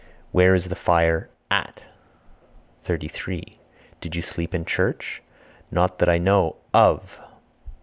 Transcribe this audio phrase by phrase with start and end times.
[0.31, 1.83] Where is the fire (at)?
[2.85, 3.59] 33.
[4.01, 5.21] Did you sleep in church?
[5.69, 7.19] Not that I know (of).